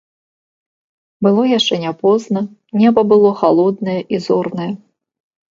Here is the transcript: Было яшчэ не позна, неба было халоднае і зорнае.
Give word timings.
Было 1.27 1.43
яшчэ 1.57 1.75
не 1.83 1.93
позна, 2.05 2.43
неба 2.85 3.05
было 3.13 3.29
халоднае 3.43 3.99
і 4.17 4.23
зорнае. 4.29 4.71